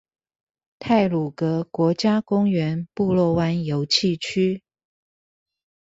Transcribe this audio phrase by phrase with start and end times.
[0.79, 4.63] 太魯閣國家公園布洛灣遊憩區